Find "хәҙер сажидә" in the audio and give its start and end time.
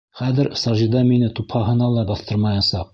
0.19-1.03